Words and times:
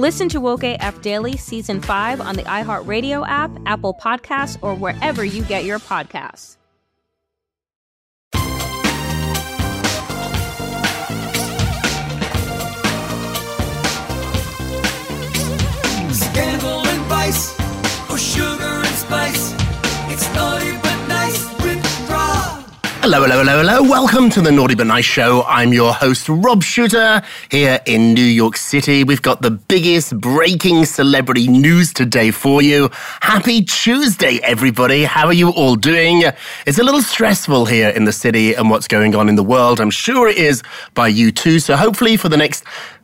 Listen 0.00 0.30
to 0.30 0.40
Woke 0.40 0.64
AF 0.64 1.02
Daily 1.02 1.36
Season 1.36 1.78
5 1.82 2.22
on 2.22 2.34
the 2.34 2.42
iHeartRadio 2.44 3.22
app, 3.28 3.50
Apple 3.66 3.92
Podcasts, 3.92 4.56
or 4.62 4.74
wherever 4.74 5.22
you 5.22 5.44
get 5.44 5.64
your 5.64 5.78
podcasts. 5.78 6.56
Scandal 16.14 16.86
and 16.86 17.02
vice, 17.02 17.60
or 18.08 18.16
sugar 18.16 18.64
and 18.64 18.96
spice. 18.96 19.39
Hello, 23.12 23.26
hello, 23.26 23.38
hello, 23.38 23.58
hello. 23.58 23.90
Welcome 23.90 24.30
to 24.30 24.40
the 24.40 24.52
Naughty 24.52 24.76
But 24.76 24.86
Nice 24.86 25.04
Show. 25.04 25.42
I'm 25.48 25.72
your 25.72 25.92
host, 25.92 26.28
Rob 26.28 26.62
Shuter, 26.62 27.22
here 27.50 27.80
in 27.84 28.14
New 28.14 28.22
York 28.22 28.56
City. 28.56 29.02
We've 29.02 29.20
got 29.20 29.42
the 29.42 29.50
biggest 29.50 30.16
breaking 30.20 30.84
celebrity 30.84 31.48
news 31.48 31.92
today 31.92 32.30
for 32.30 32.62
you. 32.62 32.88
Happy 33.20 33.62
Tuesday, 33.62 34.38
everybody. 34.44 35.02
How 35.02 35.26
are 35.26 35.32
you 35.32 35.48
all 35.50 35.74
doing? 35.74 36.22
It's 36.66 36.78
a 36.78 36.84
little 36.84 37.02
stressful 37.02 37.66
here 37.66 37.88
in 37.88 38.04
the 38.04 38.12
city 38.12 38.54
and 38.54 38.70
what's 38.70 38.86
going 38.86 39.16
on 39.16 39.28
in 39.28 39.34
the 39.34 39.42
world. 39.42 39.80
I'm 39.80 39.90
sure 39.90 40.28
it 40.28 40.38
is 40.38 40.62
by 40.94 41.08
you 41.08 41.32
too. 41.32 41.58
So 41.58 41.74
hopefully 41.74 42.16
for 42.16 42.28
the 42.28 42.36
next 42.36 42.62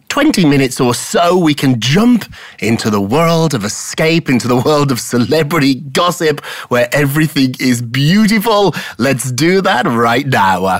20 0.08 0.44
minutes 0.46 0.80
or 0.80 0.94
so, 0.94 1.36
we 1.36 1.54
can 1.54 1.80
jump 1.80 2.24
into 2.60 2.90
the 2.90 3.00
world 3.00 3.54
of 3.54 3.64
escape, 3.64 4.28
into 4.28 4.48
the 4.48 4.56
world 4.56 4.90
of 4.90 5.00
celebrity 5.00 5.76
gossip, 5.76 6.44
where 6.68 6.88
everything 6.92 7.54
is 7.60 7.82
beautiful. 7.82 8.74
Let's 8.98 9.30
do 9.32 9.60
that 9.62 9.86
right 9.86 10.26
now. 10.26 10.78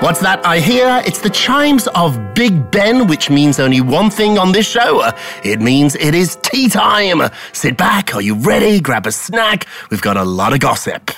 What's 0.00 0.20
that 0.20 0.44
I 0.44 0.60
hear? 0.60 1.02
It's 1.06 1.20
the 1.20 1.30
chimes 1.30 1.88
of 1.88 2.34
Big 2.34 2.70
Ben, 2.70 3.06
which 3.06 3.30
means 3.30 3.58
only 3.58 3.80
one 3.80 4.10
thing 4.10 4.38
on 4.38 4.52
this 4.52 4.66
show. 4.68 5.10
It 5.42 5.60
means 5.60 5.94
it 5.96 6.14
is 6.14 6.36
tea 6.42 6.68
time. 6.68 7.22
Sit 7.52 7.78
back. 7.78 8.14
Are 8.14 8.20
you 8.20 8.34
ready? 8.34 8.78
Grab 8.78 9.06
a 9.06 9.12
snack. 9.12 9.66
We've 9.90 10.02
got 10.02 10.18
a 10.18 10.24
lot 10.24 10.52
of 10.52 10.60
gossip. 10.60 11.10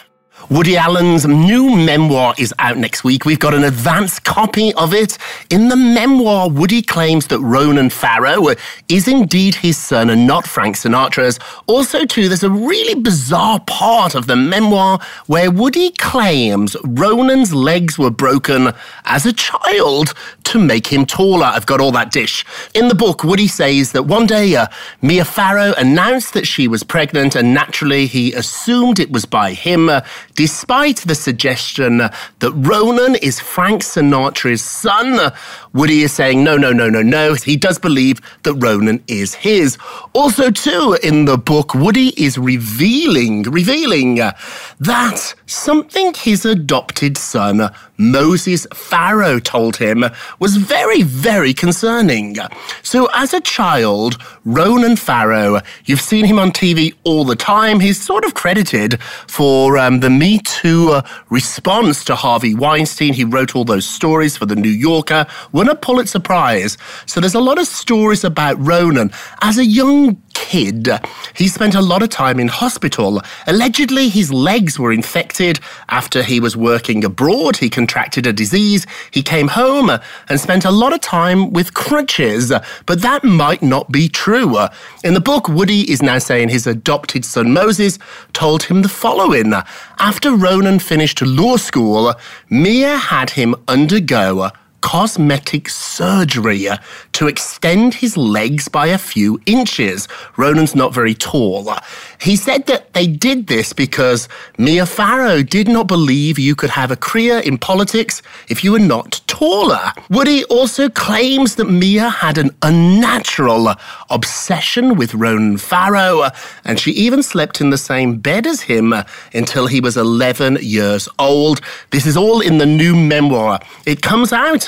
Woody 0.50 0.78
Allen's 0.78 1.26
new 1.26 1.76
memoir 1.76 2.34
is 2.38 2.54
out 2.58 2.78
next 2.78 3.04
week. 3.04 3.26
We've 3.26 3.38
got 3.38 3.52
an 3.52 3.64
advance 3.64 4.18
copy 4.18 4.72
of 4.74 4.94
it. 4.94 5.18
In 5.50 5.68
the 5.68 5.76
memoir, 5.76 6.48
Woody 6.48 6.80
claims 6.80 7.26
that 7.26 7.38
Ronan 7.40 7.90
Farrow 7.90 8.54
is 8.88 9.06
indeed 9.06 9.56
his 9.56 9.76
son 9.76 10.08
and 10.08 10.26
not 10.26 10.46
Frank 10.46 10.76
Sinatra's. 10.76 11.38
Also, 11.66 12.06
too, 12.06 12.28
there's 12.28 12.44
a 12.44 12.50
really 12.50 12.98
bizarre 12.98 13.60
part 13.66 14.14
of 14.14 14.26
the 14.26 14.36
memoir 14.36 14.98
where 15.26 15.50
Woody 15.50 15.90
claims 15.90 16.78
Ronan's 16.82 17.52
legs 17.52 17.98
were 17.98 18.10
broken 18.10 18.72
as 19.04 19.26
a 19.26 19.34
child 19.34 20.14
to 20.44 20.58
make 20.58 20.86
him 20.86 21.04
taller. 21.04 21.44
I've 21.44 21.66
got 21.66 21.78
all 21.78 21.92
that 21.92 22.10
dish. 22.10 22.46
In 22.74 22.88
the 22.88 22.94
book, 22.94 23.22
Woody 23.22 23.48
says 23.48 23.92
that 23.92 24.04
one 24.04 24.26
day 24.26 24.56
uh, 24.56 24.68
Mia 25.02 25.26
Farrow 25.26 25.74
announced 25.76 26.32
that 26.32 26.46
she 26.46 26.66
was 26.66 26.82
pregnant, 26.82 27.36
and 27.36 27.52
naturally 27.52 28.06
he 28.06 28.32
assumed 28.32 28.98
it 28.98 29.10
was 29.10 29.26
by 29.26 29.52
him. 29.52 29.90
Uh, 29.90 30.00
despite 30.38 30.98
the 30.98 31.16
suggestion 31.16 31.98
that 31.98 32.52
Ronan 32.54 33.16
is 33.16 33.40
Frank 33.40 33.82
Sinatra's 33.82 34.62
son. 34.62 35.32
Woody 35.74 36.02
is 36.02 36.12
saying, 36.12 36.44
no, 36.44 36.56
no, 36.56 36.72
no, 36.72 36.88
no, 36.88 37.02
no. 37.02 37.34
He 37.34 37.56
does 37.56 37.76
believe 37.80 38.20
that 38.44 38.54
Ronan 38.54 39.02
is 39.08 39.34
his. 39.34 39.76
Also, 40.12 40.52
too, 40.52 40.96
in 41.02 41.24
the 41.24 41.36
book, 41.36 41.74
Woody 41.74 42.10
is 42.16 42.38
revealing, 42.38 43.42
revealing 43.42 44.20
uh, 44.20 44.30
that 44.78 45.34
something 45.48 46.14
his 46.14 46.44
adopted 46.44 47.18
son, 47.18 47.70
Moses 47.96 48.66
Farrow, 48.72 49.40
told 49.40 49.76
him 49.76 50.04
was 50.38 50.56
very, 50.56 51.02
very 51.02 51.52
concerning. 51.52 52.36
So, 52.82 53.08
as 53.14 53.34
a 53.34 53.40
child, 53.40 54.22
Ronan 54.44 54.96
Farrow, 54.96 55.60
you've 55.86 56.00
seen 56.00 56.24
him 56.24 56.38
on 56.38 56.52
TV 56.52 56.94
all 57.04 57.24
the 57.24 57.34
time. 57.34 57.80
He's 57.80 58.00
sort 58.00 58.24
of 58.24 58.34
credited 58.34 59.02
for 59.02 59.78
um, 59.78 60.00
the 60.00 60.10
Me 60.10 60.38
Too 60.44 60.90
uh, 60.90 61.02
response 61.30 62.04
to 62.04 62.14
Harvey 62.14 62.54
Weinstein. 62.54 63.14
He 63.14 63.24
wrote 63.24 63.56
all 63.56 63.64
those 63.64 63.88
stories 63.88 64.36
for 64.36 64.46
The 64.46 64.56
New 64.56 64.70
Yorker, 64.70 65.26
won 65.52 65.68
a 65.68 65.74
Pulitzer 65.74 66.20
Prize. 66.20 66.76
So, 67.06 67.20
there's 67.20 67.34
a 67.34 67.40
lot 67.40 67.58
of 67.58 67.66
stories 67.66 68.22
about 68.22 68.56
Ronan. 68.64 69.10
As 69.40 69.58
a 69.58 69.64
young 69.64 70.22
kid, 70.38 70.88
he 71.34 71.48
spent 71.48 71.74
a 71.74 71.80
lot 71.80 72.02
of 72.02 72.10
time 72.10 72.38
in 72.38 72.48
hospital. 72.48 73.20
Allegedly, 73.46 74.08
his 74.08 74.32
legs 74.32 74.78
were 74.78 74.92
infected 74.92 75.58
after 75.88 76.22
he 76.22 76.38
was 76.38 76.56
working 76.56 77.04
abroad. 77.04 77.56
He 77.56 77.68
contracted 77.68 78.24
a 78.26 78.32
disease. 78.32 78.86
He 79.10 79.22
came 79.22 79.48
home 79.48 79.90
and 80.28 80.40
spent 80.40 80.64
a 80.64 80.70
lot 80.70 80.92
of 80.92 81.00
time 81.00 81.52
with 81.52 81.74
crutches, 81.74 82.52
but 82.86 83.02
that 83.02 83.24
might 83.24 83.62
not 83.62 83.90
be 83.90 84.08
true. 84.08 84.56
In 85.02 85.14
the 85.14 85.20
book, 85.20 85.48
Woody 85.48 85.90
is 85.90 86.02
now 86.02 86.18
saying 86.18 86.48
his 86.50 86.66
adopted 86.66 87.24
son 87.24 87.52
Moses 87.52 87.98
told 88.32 88.62
him 88.62 88.82
the 88.82 88.88
following. 88.88 89.52
After 89.98 90.30
Ronan 90.34 90.78
finished 90.78 91.20
law 91.22 91.56
school, 91.56 92.14
Mia 92.48 92.96
had 92.96 93.30
him 93.30 93.56
undergo 93.66 94.50
cosmetic 94.80 95.68
surgery 95.68 96.68
to 97.12 97.26
extend 97.26 97.94
his 97.94 98.16
legs 98.16 98.68
by 98.68 98.86
a 98.86 98.98
few 98.98 99.40
inches. 99.46 100.08
Ronan's 100.36 100.74
not 100.74 100.94
very 100.94 101.14
tall. 101.14 101.74
He 102.20 102.36
said 102.36 102.66
that 102.66 102.92
they 102.94 103.06
did 103.06 103.46
this 103.46 103.72
because 103.72 104.28
Mia 104.56 104.86
Farrow 104.86 105.42
did 105.42 105.68
not 105.68 105.86
believe 105.86 106.38
you 106.38 106.54
could 106.54 106.70
have 106.70 106.90
a 106.90 106.96
career 106.96 107.38
in 107.38 107.58
politics 107.58 108.22
if 108.48 108.64
you 108.64 108.72
were 108.72 108.78
not 108.78 109.20
taller. 109.26 109.92
Woody 110.10 110.44
also 110.44 110.88
claims 110.88 111.54
that 111.56 111.66
Mia 111.66 112.08
had 112.08 112.38
an 112.38 112.50
unnatural 112.62 113.74
obsession 114.10 114.96
with 114.96 115.14
Ronan 115.14 115.58
Farrow, 115.58 116.30
and 116.64 116.80
she 116.80 116.90
even 116.92 117.22
slept 117.22 117.60
in 117.60 117.70
the 117.70 117.78
same 117.78 118.18
bed 118.18 118.46
as 118.46 118.62
him 118.62 118.94
until 119.32 119.66
he 119.66 119.80
was 119.80 119.96
11 119.96 120.58
years 120.60 121.08
old. 121.18 121.60
This 121.90 122.06
is 122.06 122.16
all 122.16 122.40
in 122.40 122.58
the 122.58 122.66
new 122.66 122.96
memoir. 122.96 123.60
It 123.86 124.02
comes 124.02 124.32
out 124.32 124.67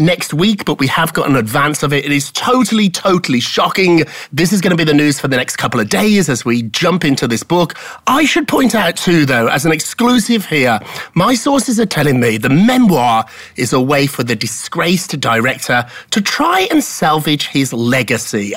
next 0.00 0.34
week, 0.34 0.64
but 0.64 0.80
we 0.80 0.86
have 0.86 1.12
got 1.12 1.28
an 1.28 1.36
advance 1.36 1.82
of 1.82 1.92
it. 1.92 2.04
It 2.04 2.10
is 2.10 2.32
totally, 2.32 2.88
totally 2.88 3.38
shocking. 3.38 4.04
This 4.32 4.52
is 4.52 4.60
going 4.60 4.70
to 4.70 4.76
be 4.76 4.84
the 4.84 4.94
news 4.94 5.20
for 5.20 5.28
the 5.28 5.36
next 5.36 5.56
couple 5.56 5.78
of 5.78 5.88
days 5.88 6.28
as 6.28 6.44
we 6.44 6.62
jump 6.62 7.04
into 7.04 7.28
this 7.28 7.42
book. 7.42 7.74
I 8.06 8.24
should 8.24 8.48
point 8.48 8.74
out, 8.74 8.96
too, 8.96 9.26
though, 9.26 9.48
as 9.48 9.66
an 9.66 9.72
exclusive 9.72 10.46
here, 10.46 10.80
my 11.14 11.34
sources 11.34 11.78
are 11.78 11.86
telling 11.86 12.18
me 12.18 12.38
the 12.38 12.48
memoir 12.48 13.26
is 13.56 13.72
a 13.72 13.80
way 13.80 14.06
for 14.06 14.24
the 14.24 14.34
disgraced 14.34 15.20
director 15.20 15.84
to 16.10 16.20
try 16.20 16.66
and 16.70 16.82
salvage 16.82 17.48
his 17.48 17.72
legacy. 17.72 18.54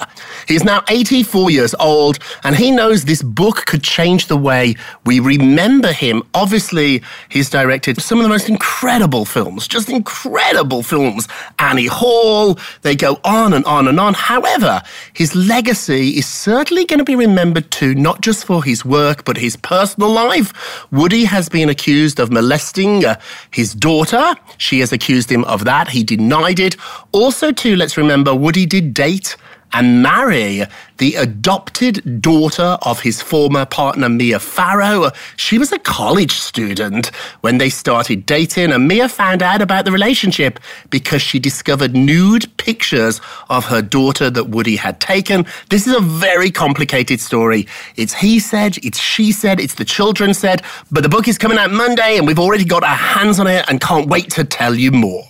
He 0.47 0.55
is 0.55 0.63
now 0.63 0.83
84 0.89 1.51
years 1.51 1.75
old, 1.79 2.19
and 2.43 2.55
he 2.55 2.71
knows 2.71 3.05
this 3.05 3.21
book 3.21 3.65
could 3.65 3.83
change 3.83 4.27
the 4.27 4.37
way 4.37 4.75
we 5.05 5.19
remember 5.19 5.91
him. 5.91 6.23
Obviously, 6.33 7.03
he's 7.29 7.49
directed 7.49 8.01
some 8.01 8.19
of 8.19 8.23
the 8.23 8.29
most 8.29 8.47
incredible 8.47 9.25
films, 9.25 9.67
just 9.67 9.89
incredible 9.89 10.83
films. 10.83 11.27
Annie 11.59 11.87
Hall, 11.87 12.57
they 12.81 12.95
go 12.95 13.19
on 13.23 13.53
and 13.53 13.65
on 13.65 13.87
and 13.87 13.99
on. 13.99 14.13
However, 14.13 14.81
his 15.13 15.35
legacy 15.35 16.09
is 16.17 16.27
certainly 16.27 16.85
going 16.85 16.99
to 16.99 17.05
be 17.05 17.15
remembered 17.15 17.71
too, 17.71 17.95
not 17.95 18.21
just 18.21 18.45
for 18.45 18.63
his 18.63 18.83
work, 18.85 19.25
but 19.25 19.37
his 19.37 19.55
personal 19.55 20.11
life. 20.11 20.53
Woody 20.91 21.25
has 21.25 21.49
been 21.49 21.69
accused 21.69 22.19
of 22.19 22.31
molesting 22.31 23.05
uh, 23.05 23.19
his 23.51 23.73
daughter. 23.73 24.35
She 24.57 24.79
has 24.79 24.91
accused 24.91 25.31
him 25.31 25.43
of 25.45 25.65
that. 25.65 25.89
He 25.89 26.03
denied 26.03 26.59
it. 26.59 26.75
Also, 27.11 27.51
too, 27.51 27.75
let's 27.75 27.97
remember, 27.97 28.33
Woody 28.35 28.65
did 28.65 28.93
date 28.93 29.35
and 29.73 30.01
marry 30.01 30.63
the 30.97 31.15
adopted 31.15 32.21
daughter 32.21 32.77
of 32.83 33.01
his 33.01 33.21
former 33.21 33.65
partner, 33.65 34.07
Mia 34.07 34.39
Farrow. 34.39 35.11
She 35.35 35.57
was 35.57 35.71
a 35.71 35.79
college 35.79 36.33
student 36.33 37.07
when 37.41 37.57
they 37.57 37.69
started 37.69 38.25
dating, 38.25 38.71
and 38.71 38.87
Mia 38.87 39.09
found 39.09 39.41
out 39.41 39.61
about 39.61 39.85
the 39.85 39.91
relationship 39.91 40.59
because 40.89 41.21
she 41.21 41.39
discovered 41.39 41.95
nude 41.95 42.55
pictures 42.57 43.19
of 43.49 43.65
her 43.65 43.81
daughter 43.81 44.29
that 44.29 44.45
Woody 44.45 44.75
had 44.75 44.99
taken. 44.99 45.45
This 45.69 45.87
is 45.87 45.95
a 45.95 46.01
very 46.01 46.51
complicated 46.51 47.19
story. 47.19 47.67
It's 47.95 48.13
he 48.13 48.39
said, 48.39 48.77
it's 48.83 48.99
she 48.99 49.31
said, 49.31 49.59
it's 49.59 49.73
the 49.75 49.85
children 49.85 50.33
said, 50.33 50.61
but 50.91 51.03
the 51.03 51.09
book 51.09 51.27
is 51.27 51.37
coming 51.37 51.57
out 51.57 51.71
Monday, 51.71 52.17
and 52.17 52.27
we've 52.27 52.39
already 52.39 52.65
got 52.65 52.83
our 52.83 52.95
hands 52.95 53.39
on 53.39 53.47
it 53.47 53.65
and 53.67 53.81
can't 53.81 54.07
wait 54.07 54.29
to 54.31 54.43
tell 54.43 54.75
you 54.75 54.91
more. 54.91 55.27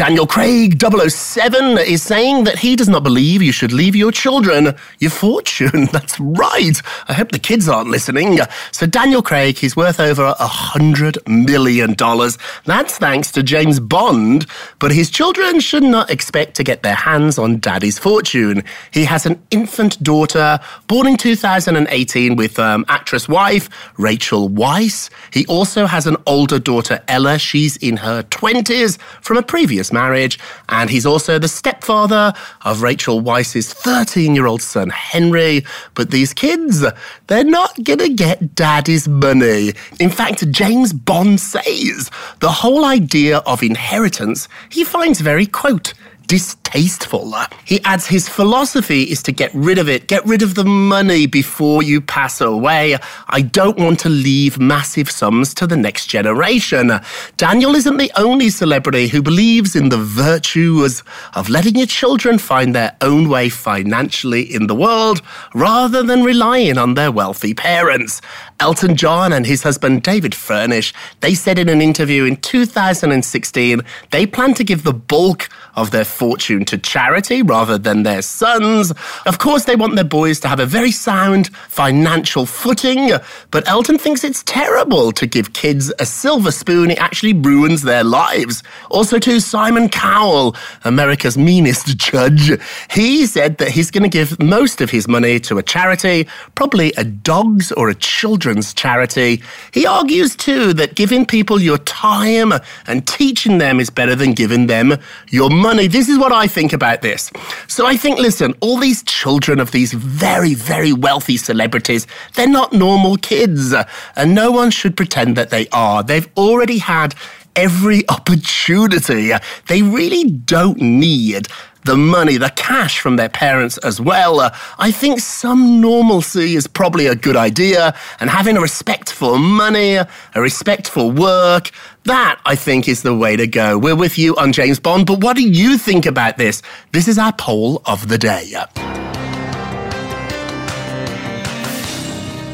Daniel 0.00 0.26
Craig 0.26 0.82
007 0.82 1.76
is 1.76 2.02
saying 2.02 2.44
that 2.44 2.58
he 2.58 2.74
does 2.74 2.88
not 2.88 3.02
believe 3.02 3.42
you 3.42 3.52
should 3.52 3.70
leave 3.70 3.94
your 3.94 4.10
children 4.10 4.74
your 4.98 5.10
fortune. 5.10 5.88
That's 5.92 6.18
right. 6.18 6.80
I 7.06 7.12
hope 7.12 7.32
the 7.32 7.38
kids 7.38 7.68
aren't 7.68 7.90
listening. 7.90 8.38
So 8.72 8.86
Daniel 8.86 9.20
Craig, 9.20 9.58
he's 9.58 9.76
worth 9.76 10.00
over 10.00 10.34
a 10.38 10.46
hundred 10.46 11.18
million 11.28 11.92
dollars. 11.92 12.38
That's 12.64 12.96
thanks 12.96 13.30
to 13.32 13.42
James 13.42 13.78
Bond. 13.78 14.46
But 14.78 14.90
his 14.90 15.10
children 15.10 15.60
should 15.60 15.82
not 15.82 16.08
expect 16.08 16.54
to 16.56 16.64
get 16.64 16.82
their 16.82 16.94
hands 16.94 17.36
on 17.36 17.58
daddy's 17.58 17.98
fortune. 17.98 18.64
He 18.94 19.04
has 19.04 19.26
an 19.26 19.42
infant 19.50 20.02
daughter 20.02 20.60
born 20.86 21.08
in 21.08 21.18
2018 21.18 22.36
with 22.36 22.58
um, 22.58 22.86
actress 22.88 23.28
wife 23.28 23.68
Rachel 23.98 24.48
Weisz. 24.48 25.10
He 25.30 25.44
also 25.44 25.84
has 25.84 26.06
an 26.06 26.16
older 26.24 26.58
daughter 26.58 27.02
Ella. 27.06 27.38
She's 27.38 27.76
in 27.76 27.98
her 27.98 28.22
20s 28.22 28.98
from 29.20 29.36
a 29.36 29.42
previous 29.42 29.89
marriage, 29.92 30.38
and 30.68 30.90
he's 30.90 31.06
also 31.06 31.38
the 31.38 31.48
stepfather 31.48 32.32
of 32.62 32.82
Rachel 32.82 33.20
Weisz's 33.20 33.72
13 33.72 34.34
year 34.34 34.46
old 34.46 34.62
son, 34.62 34.90
Henry. 34.90 35.64
But 35.94 36.10
these 36.10 36.32
kids, 36.32 36.84
they're 37.26 37.44
not 37.44 37.82
gonna 37.84 38.08
get 38.08 38.54
daddy's 38.54 39.08
money. 39.08 39.72
In 39.98 40.10
fact, 40.10 40.50
James 40.50 40.92
Bond 40.92 41.40
says 41.40 42.10
the 42.40 42.50
whole 42.50 42.84
idea 42.84 43.38
of 43.38 43.62
inheritance 43.62 44.48
he 44.70 44.84
finds 44.84 45.20
very, 45.20 45.46
quote, 45.46 45.94
distasteful. 46.30 47.34
He 47.64 47.80
adds 47.82 48.06
his 48.06 48.28
philosophy 48.28 49.02
is 49.02 49.20
to 49.24 49.32
get 49.32 49.52
rid 49.52 49.78
of 49.78 49.88
it, 49.88 50.06
get 50.06 50.24
rid 50.24 50.42
of 50.42 50.54
the 50.54 50.64
money 50.64 51.26
before 51.26 51.82
you 51.82 52.00
pass 52.00 52.40
away. 52.40 52.96
I 53.26 53.40
don't 53.40 53.76
want 53.76 53.98
to 54.00 54.08
leave 54.08 54.56
massive 54.60 55.10
sums 55.10 55.52
to 55.54 55.66
the 55.66 55.76
next 55.76 56.06
generation. 56.06 56.92
Daniel 57.36 57.74
isn't 57.74 57.96
the 57.96 58.12
only 58.16 58.48
celebrity 58.48 59.08
who 59.08 59.22
believes 59.22 59.74
in 59.74 59.88
the 59.88 59.96
virtues 59.96 61.02
of 61.34 61.48
letting 61.48 61.74
your 61.74 61.88
children 61.88 62.38
find 62.38 62.76
their 62.76 62.96
own 63.00 63.28
way 63.28 63.48
financially 63.48 64.42
in 64.42 64.68
the 64.68 64.74
world 64.76 65.22
rather 65.52 66.04
than 66.04 66.22
relying 66.22 66.78
on 66.78 66.94
their 66.94 67.10
wealthy 67.10 67.54
parents. 67.54 68.22
Elton 68.60 68.94
John 68.94 69.32
and 69.32 69.46
his 69.46 69.62
husband 69.62 70.02
David 70.02 70.34
Furnish, 70.34 70.92
they 71.20 71.32
said 71.32 71.58
in 71.58 71.70
an 71.70 71.80
interview 71.80 72.24
in 72.24 72.36
2016 72.36 73.80
they 74.10 74.26
plan 74.26 74.52
to 74.54 74.62
give 74.62 74.84
the 74.84 74.92
bulk 74.92 75.48
of 75.76 75.92
their 75.92 76.04
fortune 76.04 76.66
to 76.66 76.76
charity 76.76 77.40
rather 77.40 77.78
than 77.78 78.02
their 78.02 78.20
sons. 78.20 78.92
Of 79.24 79.38
course, 79.38 79.64
they 79.64 79.76
want 79.76 79.94
their 79.94 80.04
boys 80.04 80.40
to 80.40 80.48
have 80.48 80.60
a 80.60 80.66
very 80.66 80.90
sound 80.90 81.48
financial 81.68 82.44
footing, 82.44 83.12
but 83.50 83.66
Elton 83.66 83.96
thinks 83.96 84.24
it's 84.24 84.42
terrible 84.42 85.10
to 85.12 85.26
give 85.26 85.54
kids 85.54 85.90
a 85.98 86.04
silver 86.04 86.50
spoon. 86.50 86.90
It 86.90 86.98
actually 86.98 87.32
ruins 87.32 87.80
their 87.80 88.04
lives. 88.04 88.62
Also, 88.90 89.18
to 89.20 89.40
Simon 89.40 89.88
Cowell, 89.88 90.54
America's 90.84 91.38
meanest 91.38 91.96
judge, 92.10 92.50
he 92.90 93.24
said 93.24 93.56
that 93.58 93.70
he's 93.70 93.90
going 93.90 94.02
to 94.02 94.08
give 94.10 94.38
most 94.38 94.82
of 94.82 94.90
his 94.90 95.08
money 95.08 95.40
to 95.40 95.56
a 95.56 95.62
charity, 95.62 96.28
probably 96.56 96.92
a 96.98 97.04
dogs 97.04 97.72
or 97.72 97.88
a 97.88 97.94
children's 97.94 98.49
charity. 98.74 99.42
He 99.72 99.86
argues, 99.86 100.34
too, 100.36 100.72
that 100.74 100.94
giving 100.94 101.26
people 101.26 101.60
your 101.60 101.78
time 101.78 102.52
and 102.86 103.06
teaching 103.06 103.58
them 103.58 103.80
is 103.80 103.90
better 103.90 104.14
than 104.14 104.32
giving 104.32 104.66
them 104.66 104.96
your 105.28 105.50
money. 105.50 105.86
This 105.86 106.08
is 106.08 106.18
what 106.18 106.32
I 106.32 106.46
think 106.46 106.72
about 106.72 107.02
this. 107.02 107.30
So 107.68 107.86
I 107.86 107.96
think, 107.96 108.18
listen, 108.18 108.54
all 108.60 108.78
these 108.78 109.02
children 109.04 109.60
of 109.60 109.70
these 109.70 109.92
very, 109.92 110.54
very 110.54 110.92
wealthy 110.92 111.36
celebrities, 111.36 112.06
they're 112.34 112.48
not 112.48 112.72
normal 112.72 113.16
kids. 113.16 113.74
And 114.16 114.34
no 114.34 114.50
one 114.50 114.70
should 114.70 114.96
pretend 114.96 115.36
that 115.36 115.50
they 115.50 115.68
are. 115.72 116.02
They've 116.02 116.28
already 116.36 116.78
had 116.78 117.14
every 117.56 118.08
opportunity. 118.08 119.32
They 119.66 119.82
really 119.82 120.24
don't 120.24 120.80
need 120.80 121.48
the 121.84 121.96
money, 121.96 122.36
the 122.36 122.50
cash 122.50 123.00
from 123.00 123.16
their 123.16 123.28
parents 123.28 123.78
as 123.78 124.00
well. 124.00 124.40
Uh, 124.40 124.54
I 124.78 124.90
think 124.90 125.20
some 125.20 125.80
normalcy 125.80 126.54
is 126.54 126.66
probably 126.66 127.06
a 127.06 127.14
good 127.14 127.36
idea, 127.36 127.94
and 128.20 128.30
having 128.30 128.56
a 128.56 128.60
respect 128.60 129.12
for 129.12 129.38
money, 129.38 129.96
a 129.96 130.08
respect 130.36 130.88
for 130.88 131.10
work, 131.10 131.70
that 132.04 132.40
I 132.46 132.54
think 132.54 132.88
is 132.88 133.02
the 133.02 133.14
way 133.14 133.36
to 133.36 133.46
go. 133.46 133.78
We're 133.78 133.96
with 133.96 134.18
you 134.18 134.36
on 134.36 134.52
James 134.52 134.80
Bond, 134.80 135.06
but 135.06 135.22
what 135.22 135.36
do 135.36 135.46
you 135.46 135.78
think 135.78 136.06
about 136.06 136.38
this? 136.38 136.62
This 136.92 137.08
is 137.08 137.18
our 137.18 137.32
poll 137.32 137.82
of 137.86 138.08
the 138.08 138.18
day. 138.18 138.54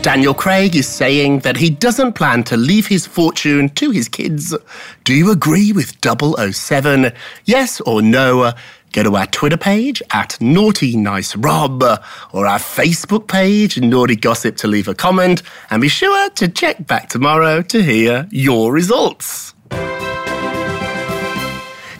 Daniel 0.06 0.34
Craig 0.34 0.76
is 0.76 0.86
saying 0.86 1.40
that 1.40 1.56
he 1.56 1.68
doesn't 1.68 2.12
plan 2.12 2.44
to 2.44 2.56
leave 2.56 2.86
his 2.86 3.04
fortune 3.04 3.68
to 3.70 3.90
his 3.90 4.08
kids. 4.08 4.54
Do 5.02 5.12
you 5.12 5.32
agree 5.32 5.72
with 5.72 5.96
007? 6.00 7.12
Yes 7.44 7.80
or 7.80 8.02
no? 8.02 8.52
Go 8.96 9.02
to 9.02 9.16
our 9.16 9.26
Twitter 9.26 9.58
page 9.58 10.02
at 10.12 10.40
Naughty 10.40 10.96
Nice 10.96 11.36
Rob 11.36 11.82
or 12.32 12.46
our 12.46 12.58
Facebook 12.58 13.28
page, 13.28 13.78
Naughty 13.78 14.16
Gossip, 14.16 14.56
to 14.56 14.66
leave 14.66 14.88
a 14.88 14.94
comment. 14.94 15.42
And 15.68 15.82
be 15.82 15.88
sure 15.88 16.30
to 16.30 16.48
check 16.48 16.86
back 16.86 17.10
tomorrow 17.10 17.60
to 17.60 17.82
hear 17.82 18.26
your 18.30 18.72
results. 18.72 19.52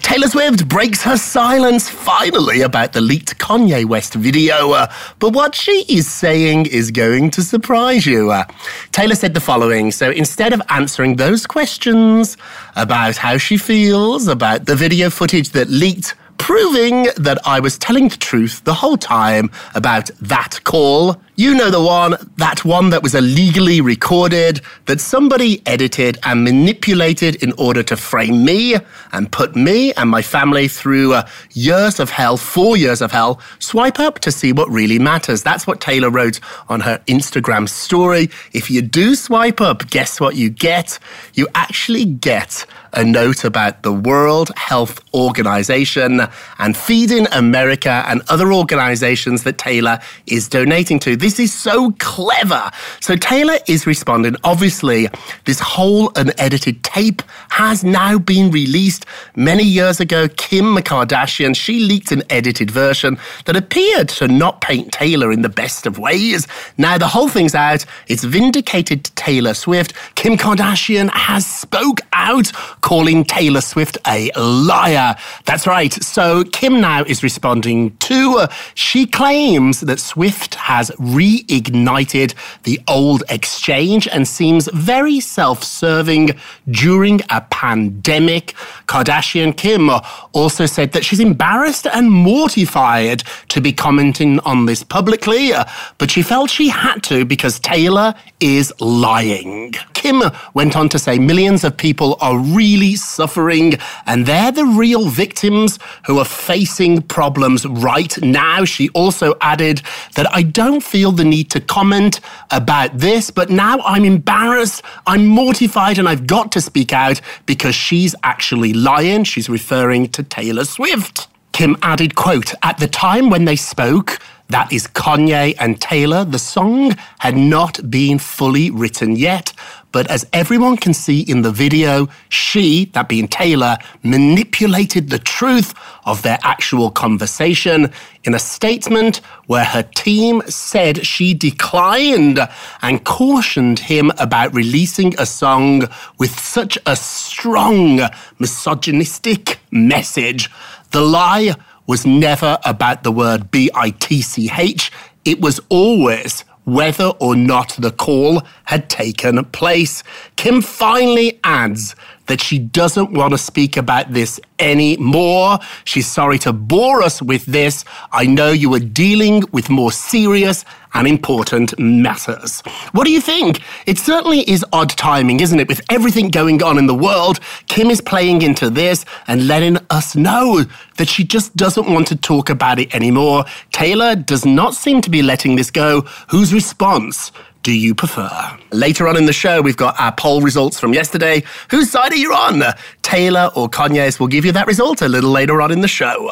Taylor 0.00 0.28
Swift 0.28 0.66
breaks 0.68 1.02
her 1.02 1.18
silence 1.18 1.90
finally 1.90 2.62
about 2.62 2.94
the 2.94 3.02
leaked 3.02 3.38
Kanye 3.38 3.84
West 3.84 4.14
video, 4.14 4.70
uh, 4.70 4.90
but 5.18 5.34
what 5.34 5.54
she 5.54 5.84
is 5.90 6.10
saying 6.10 6.64
is 6.64 6.90
going 6.90 7.30
to 7.32 7.42
surprise 7.42 8.06
you. 8.06 8.30
Uh, 8.30 8.44
Taylor 8.92 9.16
said 9.16 9.34
the 9.34 9.40
following 9.40 9.90
So 9.90 10.10
instead 10.10 10.54
of 10.54 10.62
answering 10.70 11.16
those 11.16 11.46
questions 11.46 12.38
about 12.74 13.18
how 13.18 13.36
she 13.36 13.58
feels 13.58 14.28
about 14.28 14.64
the 14.64 14.74
video 14.74 15.10
footage 15.10 15.50
that 15.50 15.68
leaked 15.68 16.14
proving 16.38 17.08
that 17.16 17.38
I 17.46 17.60
was 17.60 17.78
telling 17.78 18.08
the 18.08 18.16
truth 18.16 18.62
the 18.64 18.74
whole 18.74 18.96
time 18.96 19.50
about 19.74 20.10
that 20.20 20.60
call. 20.64 21.20
You 21.38 21.54
know 21.54 21.70
the 21.70 21.82
one, 21.82 22.14
that 22.38 22.64
one 22.64 22.88
that 22.90 23.02
was 23.02 23.14
illegally 23.14 23.82
recorded, 23.82 24.62
that 24.86 25.00
somebody 25.00 25.60
edited 25.66 26.18
and 26.22 26.44
manipulated 26.44 27.42
in 27.42 27.52
order 27.58 27.82
to 27.82 27.96
frame 27.96 28.42
me 28.44 28.76
and 29.12 29.30
put 29.30 29.54
me 29.54 29.92
and 29.94 30.08
my 30.08 30.22
family 30.22 30.66
through 30.66 31.12
uh, 31.12 31.28
years 31.52 32.00
of 32.00 32.08
hell, 32.08 32.38
four 32.38 32.78
years 32.78 33.02
of 33.02 33.12
hell. 33.12 33.38
Swipe 33.58 34.00
up 34.00 34.20
to 34.20 34.32
see 34.32 34.52
what 34.52 34.70
really 34.70 34.98
matters. 34.98 35.42
That's 35.42 35.66
what 35.66 35.80
Taylor 35.80 36.08
wrote 36.08 36.40
on 36.70 36.80
her 36.80 37.02
Instagram 37.06 37.68
story. 37.68 38.30
If 38.52 38.70
you 38.70 38.80
do 38.80 39.14
swipe 39.14 39.60
up, 39.60 39.90
guess 39.90 40.18
what 40.18 40.36
you 40.36 40.48
get? 40.48 40.98
You 41.34 41.48
actually 41.54 42.06
get 42.06 42.64
a 42.96 43.04
note 43.04 43.44
about 43.44 43.82
the 43.82 43.92
World 43.92 44.50
Health 44.56 45.00
Organization 45.14 46.22
and 46.58 46.76
Feeding 46.76 47.26
America 47.30 48.02
and 48.08 48.22
other 48.28 48.52
organizations 48.52 49.42
that 49.44 49.58
Taylor 49.58 50.00
is 50.26 50.48
donating 50.48 50.98
to. 51.00 51.14
This 51.14 51.38
is 51.38 51.52
so 51.52 51.92
clever. 51.98 52.70
So 53.00 53.14
Taylor 53.14 53.58
is 53.68 53.86
responding. 53.86 54.34
Obviously, 54.44 55.08
this 55.44 55.60
whole 55.60 56.10
unedited 56.16 56.82
tape 56.82 57.22
has 57.50 57.84
now 57.84 58.18
been 58.18 58.50
released. 58.50 59.04
Many 59.36 59.64
years 59.64 60.00
ago, 60.00 60.28
Kim 60.28 60.76
Kardashian, 60.76 61.54
she 61.54 61.80
leaked 61.80 62.12
an 62.12 62.22
edited 62.30 62.70
version 62.70 63.18
that 63.44 63.56
appeared 63.56 64.08
to 64.08 64.26
not 64.26 64.62
paint 64.62 64.92
Taylor 64.92 65.30
in 65.30 65.42
the 65.42 65.50
best 65.50 65.86
of 65.86 65.98
ways. 65.98 66.46
Now 66.78 66.96
the 66.96 67.08
whole 67.08 67.28
thing's 67.28 67.54
out. 67.54 67.84
It's 68.08 68.24
vindicated 68.24 69.04
Taylor 69.16 69.52
Swift. 69.52 69.92
Kim 70.14 70.38
Kardashian 70.38 71.10
has 71.10 71.44
spoke 71.46 72.00
out 72.14 72.46
calling 72.86 73.24
Taylor 73.24 73.60
Swift 73.60 73.98
a 74.06 74.30
liar. 74.38 75.16
That's 75.44 75.66
right. 75.66 75.92
So 75.92 76.44
Kim 76.44 76.80
now 76.80 77.02
is 77.02 77.20
responding 77.24 77.96
to, 77.96 78.38
uh, 78.38 78.46
she 78.74 79.06
claims 79.06 79.80
that 79.80 79.98
Swift 79.98 80.54
has 80.54 80.92
reignited 80.92 82.34
the 82.62 82.78
old 82.86 83.24
exchange 83.28 84.06
and 84.06 84.28
seems 84.28 84.68
very 84.72 85.18
self 85.18 85.64
serving 85.64 86.30
during 86.70 87.22
a 87.30 87.40
pandemic. 87.40 88.54
Kardashian 88.86 89.56
Kim 89.56 89.90
also 90.32 90.64
said 90.64 90.92
that 90.92 91.04
she's 91.04 91.18
embarrassed 91.18 91.88
and 91.88 92.08
mortified 92.08 93.24
to 93.48 93.60
be 93.60 93.72
commenting 93.72 94.38
on 94.40 94.66
this 94.66 94.84
publicly, 94.84 95.52
uh, 95.52 95.64
but 95.98 96.08
she 96.08 96.22
felt 96.22 96.50
she 96.50 96.68
had 96.68 97.02
to 97.02 97.24
because 97.24 97.58
Taylor 97.58 98.14
is 98.38 98.72
lying. 98.80 99.74
Kim 99.94 100.22
went 100.54 100.76
on 100.76 100.88
to 100.90 101.00
say 101.00 101.18
millions 101.18 101.64
of 101.64 101.76
people 101.76 102.16
are 102.20 102.38
really 102.66 102.96
suffering 102.96 103.74
and 104.06 104.26
they're 104.26 104.50
the 104.50 104.64
real 104.64 105.06
victims 105.08 105.78
who 106.06 106.18
are 106.18 106.24
facing 106.24 107.00
problems 107.02 107.64
right 107.64 108.14
now. 108.22 108.64
She 108.64 108.88
also 108.88 109.36
added 109.40 109.82
that 110.16 110.26
I 110.34 110.42
don't 110.42 110.82
feel 110.82 111.12
the 111.12 111.24
need 111.24 111.48
to 111.50 111.60
comment 111.60 112.20
about 112.50 112.98
this, 112.98 113.30
but 113.30 113.50
now 113.50 113.78
I'm 113.92 114.04
embarrassed, 114.04 114.82
I'm 115.06 115.26
mortified, 115.26 115.98
and 116.00 116.08
I've 116.08 116.26
got 116.26 116.50
to 116.52 116.60
speak 116.60 116.92
out 116.92 117.20
because 117.46 117.76
she's 117.76 118.14
actually 118.24 118.72
lying. 118.72 119.22
She's 119.22 119.48
referring 119.48 120.08
to 120.16 120.24
Taylor 120.24 120.64
Swift. 120.64 121.28
Kim 121.52 121.76
added, 121.82 122.16
quote, 122.16 122.52
at 122.62 122.78
the 122.78 122.88
time 122.88 123.30
when 123.30 123.44
they 123.44 123.56
spoke, 123.56 124.18
that 124.48 124.72
is 124.72 124.86
Kanye 124.86 125.54
and 125.58 125.80
Taylor. 125.80 126.24
The 126.24 126.38
song 126.38 126.94
had 127.18 127.36
not 127.36 127.90
been 127.90 128.18
fully 128.18 128.70
written 128.70 129.16
yet, 129.16 129.52
but 129.90 130.08
as 130.08 130.26
everyone 130.32 130.76
can 130.76 130.94
see 130.94 131.20
in 131.20 131.42
the 131.42 131.50
video, 131.50 132.08
she, 132.28 132.84
that 132.92 133.08
being 133.08 133.26
Taylor, 133.26 133.76
manipulated 134.04 135.10
the 135.10 135.18
truth 135.18 135.74
of 136.04 136.22
their 136.22 136.38
actual 136.42 136.90
conversation 136.90 137.90
in 138.22 138.34
a 138.34 138.38
statement 138.38 139.16
where 139.46 139.64
her 139.64 139.82
team 139.82 140.42
said 140.46 141.04
she 141.04 141.34
declined 141.34 142.38
and 142.82 143.04
cautioned 143.04 143.80
him 143.80 144.12
about 144.18 144.54
releasing 144.54 145.18
a 145.18 145.26
song 145.26 145.82
with 146.18 146.38
such 146.38 146.78
a 146.86 146.94
strong 146.94 148.00
misogynistic 148.38 149.58
message. 149.72 150.50
The 150.92 151.00
lie 151.00 151.54
was 151.86 152.06
never 152.06 152.58
about 152.64 153.02
the 153.02 153.12
word 153.12 153.50
B 153.50 153.70
I 153.74 153.90
T 153.90 154.22
C 154.22 154.50
H. 154.56 154.90
It 155.24 155.40
was 155.40 155.60
always 155.68 156.44
whether 156.64 157.12
or 157.20 157.36
not 157.36 157.76
the 157.78 157.92
call 157.92 158.42
had 158.64 158.90
taken 158.90 159.44
place. 159.46 160.02
Kim 160.34 160.60
finally 160.60 161.38
adds 161.44 161.94
that 162.26 162.40
she 162.40 162.58
doesn't 162.58 163.12
want 163.12 163.30
to 163.30 163.38
speak 163.38 163.76
about 163.76 164.12
this 164.12 164.40
anymore. 164.58 165.60
She's 165.84 166.08
sorry 166.08 166.40
to 166.40 166.52
bore 166.52 167.02
us 167.02 167.22
with 167.22 167.46
this. 167.46 167.84
I 168.10 168.26
know 168.26 168.50
you 168.50 168.74
are 168.74 168.80
dealing 168.80 169.44
with 169.52 169.70
more 169.70 169.92
serious 169.92 170.64
and 170.96 171.06
important 171.06 171.78
matters. 171.78 172.62
What 172.92 173.04
do 173.04 173.12
you 173.12 173.20
think? 173.20 173.60
It 173.86 173.98
certainly 173.98 174.40
is 174.50 174.64
odd 174.72 174.88
timing, 174.90 175.40
isn't 175.40 175.60
it? 175.60 175.68
With 175.68 175.82
everything 175.90 176.30
going 176.30 176.62
on 176.62 176.78
in 176.78 176.86
the 176.86 176.94
world, 176.94 177.38
Kim 177.66 177.90
is 177.90 178.00
playing 178.00 178.40
into 178.40 178.70
this 178.70 179.04
and 179.26 179.46
letting 179.46 179.76
us 179.90 180.16
know 180.16 180.64
that 180.96 181.08
she 181.08 181.22
just 181.22 181.54
doesn't 181.54 181.86
want 181.86 182.06
to 182.08 182.16
talk 182.16 182.48
about 182.48 182.78
it 182.78 182.94
anymore. 182.94 183.44
Taylor 183.72 184.16
does 184.16 184.46
not 184.46 184.74
seem 184.74 185.02
to 185.02 185.10
be 185.10 185.20
letting 185.20 185.56
this 185.56 185.70
go. 185.70 186.00
Whose 186.30 186.54
response 186.54 187.30
do 187.62 187.72
you 187.72 187.94
prefer? 187.94 188.30
Later 188.72 189.06
on 189.06 189.18
in 189.18 189.26
the 189.26 189.34
show, 189.34 189.60
we've 189.60 189.76
got 189.76 190.00
our 190.00 190.12
poll 190.12 190.40
results 190.40 190.80
from 190.80 190.94
yesterday. 190.94 191.42
Whose 191.70 191.90
side 191.90 192.12
are 192.12 192.16
you 192.16 192.32
on? 192.32 192.62
Taylor 193.02 193.50
or 193.54 193.68
Kanye's? 193.68 194.18
We'll 194.18 194.28
give 194.28 194.46
you 194.46 194.52
that 194.52 194.66
result 194.66 195.02
a 195.02 195.08
little 195.08 195.30
later 195.30 195.60
on 195.60 195.70
in 195.70 195.82
the 195.82 195.88
show. 195.88 196.30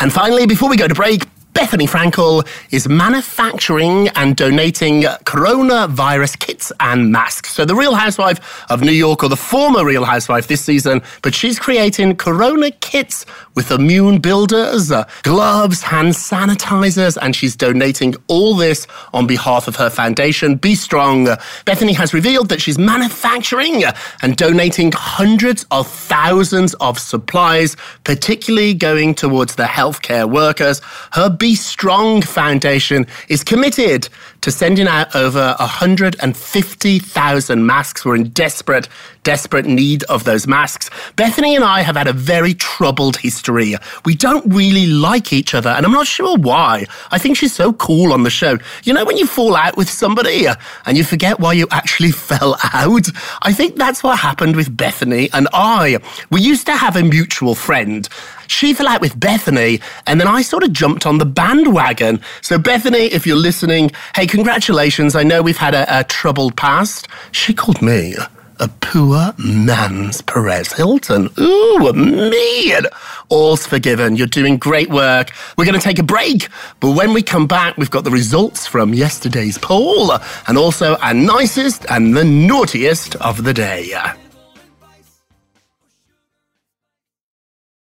And 0.00 0.12
finally, 0.12 0.46
before 0.46 0.68
we 0.68 0.76
go 0.76 0.86
to 0.86 0.94
break, 0.94 1.26
Bethenny 1.62 1.88
Frankel 1.88 2.44
is 2.72 2.88
manufacturing 2.88 4.08
and 4.16 4.34
donating 4.34 5.02
coronavirus 5.02 6.36
kits 6.40 6.72
and 6.80 7.12
masks. 7.12 7.52
So, 7.52 7.64
the 7.64 7.76
Real 7.76 7.94
Housewife 7.94 8.68
of 8.68 8.80
New 8.80 8.90
York, 8.90 9.22
or 9.22 9.28
the 9.28 9.36
former 9.36 9.84
Real 9.84 10.04
Housewife 10.04 10.48
this 10.48 10.60
season, 10.60 11.02
but 11.22 11.36
she's 11.36 11.60
creating 11.60 12.16
corona 12.16 12.72
kits 12.72 13.24
with 13.54 13.70
immune 13.70 14.18
builders, 14.18 14.90
uh, 14.90 15.04
gloves, 15.22 15.82
hand 15.82 16.14
sanitizers, 16.14 17.18
and 17.20 17.36
she's 17.36 17.54
donating 17.54 18.14
all 18.28 18.54
this 18.54 18.86
on 19.12 19.26
behalf 19.26 19.68
of 19.68 19.76
her 19.76 19.90
foundation, 19.90 20.56
Be 20.56 20.74
Strong. 20.74 21.26
Bethenny 21.66 21.94
has 21.94 22.14
revealed 22.14 22.48
that 22.48 22.60
she's 22.60 22.78
manufacturing 22.78 23.84
and 24.22 24.36
donating 24.36 24.92
hundreds 24.94 25.66
of 25.70 25.86
thousands 25.86 26.74
of 26.74 26.98
supplies, 26.98 27.76
particularly 28.04 28.74
going 28.74 29.14
towards 29.14 29.56
the 29.56 29.64
healthcare 29.64 30.30
workers. 30.30 30.80
Her 31.12 31.28
Be 31.28 31.54
Strong 31.54 32.22
Foundation 32.22 33.06
is 33.28 33.44
committed 33.44 34.08
to 34.42 34.50
sending 34.50 34.88
out 34.88 35.14
over 35.14 35.54
150,000 35.58 37.66
masks. 37.66 38.04
We're 38.04 38.16
in 38.16 38.28
desperate, 38.30 38.88
desperate 39.24 39.66
need 39.66 40.02
of 40.04 40.24
those 40.24 40.46
masks. 40.46 40.90
Bethenny 41.16 41.54
and 41.54 41.64
I 41.64 41.82
have 41.82 41.96
had 41.96 42.08
a 42.08 42.12
very 42.12 42.54
troubled 42.54 43.16
history. 43.16 43.74
We 44.04 44.14
don't 44.14 44.44
really 44.52 44.86
like 44.86 45.32
each 45.32 45.54
other, 45.54 45.70
and 45.70 45.86
I'm 45.86 45.92
not 45.92 46.06
sure 46.06 46.36
why. 46.36 46.86
I 47.10 47.18
think 47.18 47.36
she's 47.36 47.52
so 47.52 47.72
cool 47.72 48.12
on 48.12 48.22
the 48.22 48.30
show. 48.30 48.58
You 48.84 48.92
know, 48.92 49.04
when 49.04 49.16
you 49.16 49.26
fall 49.26 49.54
out 49.56 49.76
with 49.76 49.88
somebody 49.88 50.46
uh, 50.46 50.56
and 50.86 50.96
you 50.96 51.04
forget 51.04 51.40
why 51.40 51.52
you 51.52 51.66
actually 51.70 52.10
fell 52.30 52.56
out? 52.74 53.06
I 53.42 53.52
think 53.52 53.76
that's 53.76 54.02
what 54.02 54.18
happened 54.18 54.56
with 54.56 54.76
Bethenny 54.76 55.30
and 55.32 55.48
I. 55.52 55.98
We 56.30 56.40
used 56.40 56.66
to 56.66 56.76
have 56.76 56.96
a 56.96 57.02
mutual 57.02 57.54
friend. 57.54 58.08
She 58.48 58.74
fell 58.74 58.88
out 58.88 59.00
with 59.00 59.18
Bethenny, 59.18 59.80
and 60.06 60.20
then 60.20 60.28
I 60.28 60.42
sort 60.42 60.62
of 60.62 60.72
jumped 60.72 61.06
on 61.06 61.18
the 61.18 61.24
bandwagon. 61.24 62.20
So, 62.42 62.58
Bethenny, 62.58 63.10
if 63.10 63.26
you're 63.26 63.36
listening, 63.36 63.92
hey, 64.14 64.26
congratulations. 64.26 65.14
I 65.14 65.22
know 65.22 65.42
we've 65.42 65.56
had 65.56 65.74
a, 65.74 66.00
a 66.00 66.04
troubled 66.04 66.56
past. 66.56 67.08
She 67.30 67.54
called 67.54 67.80
me 67.80 68.14
a 68.62 68.68
poor 68.80 69.34
man's 69.38 70.22
Perez 70.22 70.72
Hilton. 70.72 71.28
Ooh, 71.36 71.92
man. 71.92 72.86
All's 73.28 73.66
forgiven. 73.66 74.14
You're 74.14 74.28
doing 74.28 74.56
great 74.56 74.88
work. 74.88 75.32
We're 75.58 75.64
going 75.64 75.78
to 75.78 75.84
take 75.84 75.98
a 75.98 76.04
break, 76.04 76.48
but 76.78 76.92
when 76.92 77.12
we 77.12 77.22
come 77.22 77.48
back, 77.48 77.76
we've 77.76 77.90
got 77.90 78.04
the 78.04 78.12
results 78.12 78.64
from 78.64 78.94
yesterday's 78.94 79.58
poll 79.58 80.12
and 80.46 80.56
also 80.56 80.94
our 80.98 81.12
nicest 81.12 81.84
and 81.90 82.16
the 82.16 82.22
naughtiest 82.22 83.16
of 83.16 83.42
the 83.42 83.52
day. 83.52 83.92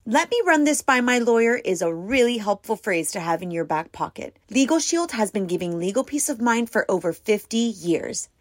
Let 0.04 0.30
me 0.30 0.42
run 0.46 0.64
this 0.64 0.82
by 0.82 1.00
my 1.00 1.20
lawyer 1.20 1.54
is 1.54 1.80
a 1.80 1.94
really 1.94 2.38
helpful 2.38 2.74
phrase 2.74 3.12
to 3.12 3.20
have 3.20 3.40
in 3.40 3.52
your 3.52 3.64
back 3.64 3.92
pocket. 3.92 4.36
Legal 4.50 4.80
Shield 4.80 5.12
has 5.12 5.30
been 5.30 5.46
giving 5.46 5.78
legal 5.78 6.02
peace 6.02 6.28
of 6.28 6.40
mind 6.40 6.70
for 6.70 6.90
over 6.90 7.12
50 7.12 7.56
years. 7.56 8.28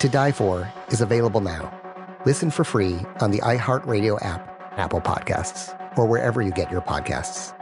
To 0.00 0.08
Die 0.10 0.32
For 0.32 0.70
is 0.88 1.00
available 1.00 1.40
now. 1.40 1.72
Listen 2.26 2.50
for 2.50 2.64
free 2.64 2.98
on 3.20 3.30
the 3.30 3.38
iHeartRadio 3.38 4.22
app, 4.22 4.72
Apple 4.76 5.00
Podcasts, 5.00 5.74
or 5.96 6.06
wherever 6.06 6.42
you 6.42 6.50
get 6.50 6.70
your 6.70 6.82
podcasts. 6.82 7.54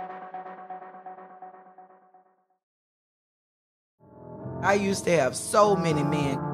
I 4.62 4.74
used 4.74 5.04
to 5.04 5.16
have 5.16 5.36
so 5.36 5.76
many 5.76 6.02
men. 6.02 6.53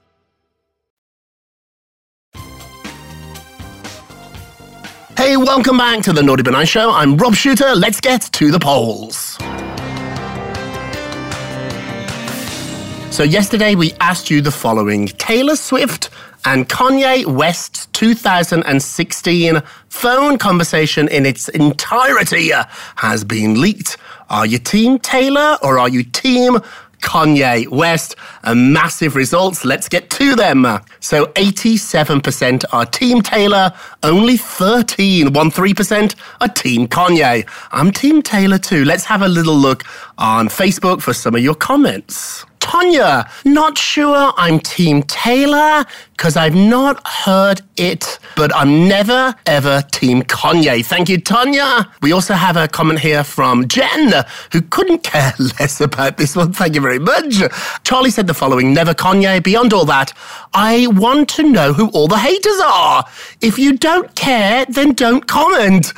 Hey, 5.21 5.37
welcome 5.37 5.77
back 5.77 6.01
to 6.05 6.13
the 6.13 6.23
Naughty 6.23 6.41
Nice 6.49 6.69
Show. 6.69 6.89
I'm 6.89 7.15
Rob 7.15 7.35
Shuter. 7.35 7.75
Let's 7.75 8.01
get 8.01 8.23
to 8.31 8.49
the 8.49 8.57
polls. 8.57 9.37
So, 13.15 13.21
yesterday 13.21 13.75
we 13.75 13.93
asked 14.01 14.31
you 14.31 14.41
the 14.41 14.49
following 14.49 15.05
Taylor 15.05 15.55
Swift 15.55 16.09
and 16.43 16.67
Kanye 16.67 17.27
West's 17.27 17.85
2016 17.85 19.61
phone 19.89 20.39
conversation 20.39 21.07
in 21.09 21.27
its 21.27 21.49
entirety 21.49 22.49
has 22.95 23.23
been 23.23 23.61
leaked. 23.61 23.97
Are 24.31 24.47
you 24.47 24.57
Team 24.57 24.97
Taylor 24.97 25.59
or 25.61 25.77
are 25.77 25.89
you 25.89 26.01
Team 26.01 26.57
Kanye 27.01 27.67
West. 27.67 28.15
A 28.43 28.55
massive 28.55 29.15
results. 29.15 29.65
Let's 29.65 29.89
get 29.89 30.09
to 30.11 30.35
them. 30.35 30.65
So 30.99 31.25
87% 31.27 32.63
are 32.71 32.85
Team 32.85 33.21
Taylor, 33.21 33.73
only 34.03 34.37
13, 34.37 35.27
13% 35.27 36.15
are 36.39 36.47
Team 36.47 36.87
Kanye. 36.87 37.47
I'm 37.71 37.91
Team 37.91 38.21
Taylor 38.21 38.57
too. 38.57 38.85
Let's 38.85 39.05
have 39.05 39.21
a 39.21 39.27
little 39.27 39.55
look 39.55 39.83
on 40.17 40.47
Facebook 40.47 41.01
for 41.01 41.13
some 41.13 41.35
of 41.35 41.41
your 41.41 41.55
comments. 41.55 42.45
Tonya, 42.61 43.27
not 43.43 43.77
sure 43.77 44.31
I'm 44.37 44.59
Team 44.59 45.01
Taylor 45.03 45.83
because 46.21 46.37
I've 46.37 46.53
not 46.53 47.01
heard 47.07 47.61
it, 47.77 48.19
but 48.35 48.55
I'm 48.55 48.87
never 48.87 49.33
ever 49.47 49.81
Team 49.91 50.21
Kanye. 50.21 50.85
Thank 50.85 51.09
you, 51.09 51.19
Tanya. 51.19 51.91
We 52.03 52.11
also 52.11 52.35
have 52.35 52.57
a 52.57 52.67
comment 52.67 52.99
here 52.99 53.23
from 53.23 53.67
Jen, 53.67 54.13
who 54.53 54.61
couldn't 54.61 54.99
care 55.01 55.33
less 55.59 55.81
about 55.81 56.17
this 56.17 56.35
one. 56.35 56.53
Thank 56.53 56.75
you 56.75 56.81
very 56.81 56.99
much. 56.99 57.41
Charlie 57.83 58.11
said 58.11 58.27
the 58.27 58.35
following 58.35 58.71
Never 58.71 58.93
Kanye. 58.93 59.41
Beyond 59.43 59.73
all 59.73 59.85
that, 59.85 60.13
I 60.53 60.85
want 60.91 61.27
to 61.29 61.43
know 61.43 61.73
who 61.73 61.89
all 61.89 62.07
the 62.07 62.19
haters 62.19 62.59
are. 62.63 63.03
If 63.41 63.57
you 63.57 63.75
don't 63.75 64.13
care, 64.13 64.65
then 64.69 64.93
don't 64.93 65.25
comment. 65.25 65.91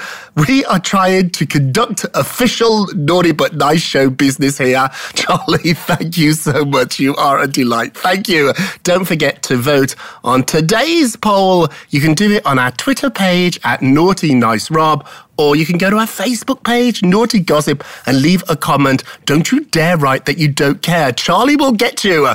We 0.47 0.63
are 0.65 0.79
trying 0.79 1.31
to 1.31 1.45
conduct 1.45 2.05
official 2.13 2.87
naughty 2.95 3.33
but 3.33 3.55
nice 3.55 3.81
show 3.81 4.09
business 4.09 4.57
here. 4.57 4.89
Charlie, 5.15 5.73
thank 5.73 6.17
you 6.17 6.33
so 6.33 6.63
much. 6.63 6.99
You 6.99 7.13
are 7.17 7.41
a 7.41 7.47
delight. 7.47 7.95
Thank 7.95 8.29
you. 8.29 8.53
Don't 8.83 9.05
forget 9.05 9.43
to 9.43 9.57
vote 9.57 9.95
on 10.23 10.43
today's 10.43 11.15
poll. 11.15 11.67
You 11.89 12.01
can 12.01 12.13
do 12.13 12.31
it 12.31 12.45
on 12.45 12.59
our 12.59 12.71
Twitter 12.71 13.09
page 13.09 13.59
at 13.63 13.81
Naughty 13.81 14.33
Nice 14.33 14.69
Rob, 14.71 15.07
or 15.37 15.55
you 15.55 15.65
can 15.65 15.77
go 15.77 15.89
to 15.89 15.97
our 15.97 16.05
Facebook 16.05 16.63
page, 16.63 17.03
Naughty 17.03 17.39
Gossip, 17.39 17.83
and 18.05 18.21
leave 18.21 18.43
a 18.49 18.55
comment. 18.55 19.03
Don't 19.25 19.51
you 19.51 19.65
dare 19.65 19.97
write 19.97 20.25
that 20.25 20.37
you 20.37 20.47
don't 20.47 20.81
care. 20.81 21.11
Charlie 21.11 21.55
will 21.55 21.71
get 21.71 22.03
you. 22.03 22.27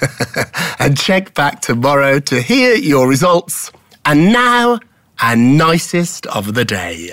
and 0.78 0.96
check 0.96 1.34
back 1.34 1.60
tomorrow 1.60 2.18
to 2.20 2.40
hear 2.40 2.74
your 2.74 3.08
results. 3.08 3.70
And 4.04 4.32
now, 4.32 4.80
our 5.20 5.36
nicest 5.36 6.26
of 6.26 6.54
the 6.54 6.64
day. 6.64 7.12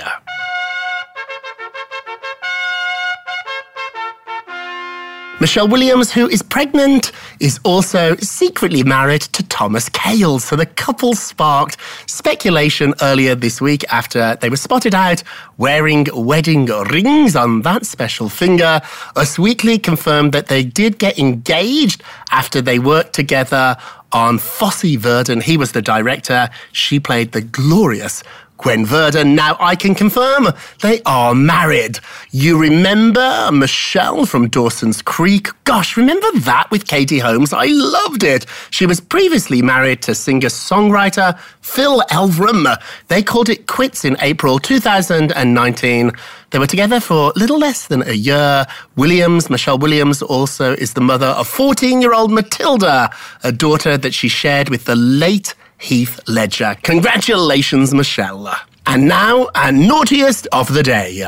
Michelle 5.41 5.69
Williams, 5.69 6.11
who 6.11 6.27
is 6.27 6.41
pregnant, 6.41 7.13
is 7.39 7.61
also 7.63 8.17
secretly 8.17 8.83
married 8.83 9.21
to 9.21 9.41
Thomas 9.47 9.87
Kail. 9.87 10.37
So 10.39 10.57
the 10.57 10.65
couple 10.65 11.13
sparked 11.13 11.77
speculation 12.07 12.93
earlier 13.01 13.35
this 13.35 13.61
week 13.61 13.85
after 13.89 14.35
they 14.41 14.49
were 14.49 14.57
spotted 14.57 14.93
out 14.93 15.23
wearing 15.57 16.07
wedding 16.13 16.65
rings 16.65 17.37
on 17.37 17.61
that 17.61 17.85
special 17.85 18.27
finger. 18.27 18.81
Us 19.15 19.39
Weekly 19.39 19.79
confirmed 19.79 20.33
that 20.33 20.47
they 20.47 20.61
did 20.61 20.99
get 20.99 21.17
engaged 21.17 22.03
after 22.31 22.61
they 22.61 22.77
worked 22.77 23.13
together 23.13 23.77
on 24.11 24.39
Fosse 24.39 24.95
Verdon. 24.95 25.39
He 25.39 25.55
was 25.55 25.71
the 25.71 25.81
director. 25.81 26.49
She 26.73 26.99
played 26.99 27.31
the 27.31 27.41
glorious 27.41 28.23
Gwen 28.59 28.85
Verdon. 28.85 29.35
Now 29.35 29.55
I 29.59 29.75
can 29.75 29.95
confirm 29.95 30.49
they 30.81 31.01
are 31.05 31.33
married. 31.33 31.99
You 32.31 32.59
remember 32.59 33.49
Michelle 33.53 34.25
from 34.25 34.49
Dawson's 34.49 35.01
Creek? 35.01 35.47
Gosh, 35.63 35.95
remember 35.95 36.27
that 36.41 36.69
with 36.69 36.85
Katie 36.85 37.19
Holmes? 37.19 37.53
I 37.53 37.67
loved 37.67 38.23
it. 38.23 38.45
She 38.69 38.85
was 38.85 38.99
previously 38.99 39.61
married 39.61 40.01
to 40.03 40.13
singer-songwriter 40.13 41.39
Phil 41.61 42.01
Elverum. 42.11 42.75
They 43.07 43.23
called 43.23 43.47
it 43.47 43.67
quits 43.67 44.03
in 44.03 44.17
April 44.19 44.59
2019. 44.59 46.11
They 46.51 46.59
were 46.59 46.67
together 46.67 46.99
for 46.99 47.31
little 47.37 47.59
less 47.59 47.87
than 47.87 48.01
a 48.01 48.13
year. 48.13 48.65
Williams, 48.97 49.49
Michelle 49.49 49.77
Williams, 49.77 50.21
also 50.21 50.73
is 50.73 50.95
the 50.95 51.01
mother 51.01 51.27
of 51.27 51.47
14 51.47 52.01
year 52.01 52.13
old 52.13 52.31
Matilda, 52.31 53.09
a 53.43 53.51
daughter 53.51 53.97
that 53.97 54.13
she 54.13 54.27
shared 54.27 54.69
with 54.69 54.85
the 54.85 54.95
late 54.95 55.53
Heath 55.79 56.19
Ledger. 56.27 56.75
Congratulations, 56.83 57.93
Michelle. 57.93 58.53
And 58.85 59.07
now, 59.07 59.49
our 59.55 59.71
naughtiest 59.71 60.47
of 60.51 60.73
the 60.73 60.83
day. 60.83 61.23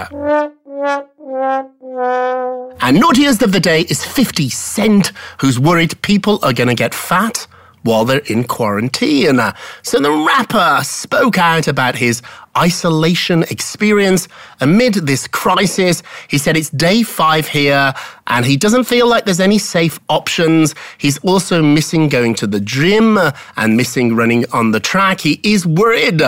Our 2.82 2.92
naughtiest 2.92 3.44
of 3.44 3.52
the 3.52 3.60
day 3.60 3.82
is 3.82 4.04
50 4.04 4.50
Cent, 4.50 5.12
who's 5.40 5.60
worried 5.60 6.02
people 6.02 6.40
are 6.44 6.54
going 6.54 6.70
to 6.70 6.76
get 6.76 6.94
fat 6.94 7.48
while 7.84 8.06
they're 8.06 8.20
in 8.30 8.44
quarantine. 8.44 9.40
So 9.82 10.00
the 10.00 10.12
rapper 10.12 10.84
spoke 10.84 11.38
out 11.38 11.68
about 11.68 11.96
his 11.96 12.22
isolation 12.58 13.44
experience 13.44 14.28
amid 14.60 14.94
this 14.96 15.28
crisis. 15.28 16.04
He 16.28 16.38
said 16.38 16.58
it's 16.58 16.70
day 16.70 17.04
five 17.04 17.48
here 17.48 17.94
and 18.28 18.46
he 18.46 18.58
doesn't 18.58 18.84
feel 18.84 19.08
like 19.08 19.26
there's 19.26 19.40
any 19.40 19.58
safe 19.58 20.00
options. 20.10 20.76
He's 20.98 21.18
also 21.20 21.62
missing 21.62 22.10
going 22.10 22.36
to 22.36 22.48
the 22.48 22.60
gym 22.60 23.18
and 23.58 23.78
missing 23.78 24.16
running 24.16 24.46
on 24.52 24.72
the 24.72 24.80
track. 24.80 25.22
He 25.22 25.40
is 25.44 25.66
worried 25.66 26.22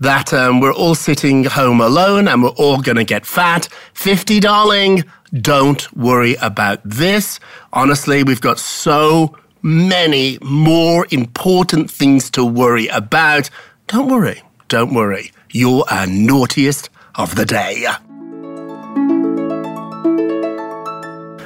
that 0.00 0.32
um, 0.32 0.60
we're 0.60 0.74
all 0.74 0.94
sitting 0.94 1.44
home 1.44 1.80
alone 1.80 2.28
and 2.28 2.42
we're 2.42 2.50
all 2.50 2.80
going 2.80 2.96
to 2.96 3.04
get 3.04 3.24
fat. 3.24 3.68
50, 3.94 4.40
darling. 4.40 5.04
Don't 5.32 5.92
worry 5.96 6.36
about 6.36 6.80
this. 6.84 7.38
Honestly, 7.72 8.24
we've 8.24 8.40
got 8.40 8.58
so 8.58 9.36
many 9.62 10.38
more 10.42 11.06
important 11.10 11.90
things 11.90 12.30
to 12.30 12.44
worry 12.44 12.88
about. 12.88 13.50
Don't 13.86 14.08
worry, 14.08 14.42
don't 14.68 14.94
worry. 14.94 15.32
You're 15.50 15.84
our 15.90 16.06
naughtiest 16.06 16.90
of 17.14 17.34
the 17.34 17.44
day. 17.44 17.86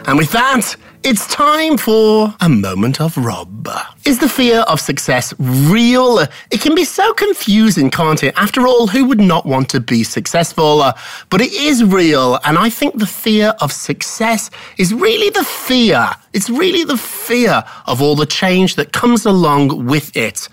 And 0.07 0.19
with 0.19 0.33
that, 0.33 0.77
it's 1.05 1.27
time 1.27 1.77
for 1.77 2.35
a 2.41 2.49
moment 2.49 3.01
of 3.01 3.17
Rob. 3.17 3.69
Is 4.05 4.19
the 4.19 4.29
fear 4.29 4.61
of 4.61 4.81
success 4.81 5.35
real? 5.39 6.19
It 6.19 6.61
can 6.61 6.75
be 6.75 6.85
so 6.85 7.13
confusing, 7.15 7.91
can't 7.91 8.23
it? 8.23 8.35
After 8.37 8.67
all, 8.67 8.87
who 8.87 9.05
would 9.07 9.21
not 9.21 9.47
want 9.47 9.69
to 9.71 9.81
be 9.81 10.05
successful? 10.05 10.83
Uh, 10.83 10.93
but 11.31 11.41
it 11.41 11.53
is 11.53 11.85
real, 11.85 12.39
and 12.45 12.59
I 12.59 12.71
think 12.71 12.99
the 12.99 13.07
fear 13.07 13.55
of 13.61 13.73
success 13.73 14.51
is 14.79 14.93
really 14.95 15.31
the 15.31 15.45
fear. 15.45 16.11
It's 16.33 16.49
really 16.49 16.85
the 16.85 16.97
fear 16.97 17.63
of 17.87 18.01
all 18.01 18.17
the 18.17 18.27
change 18.27 18.77
that 18.77 18.93
comes 18.93 19.27
along 19.27 19.87
with 19.87 20.17
it. 20.17 20.49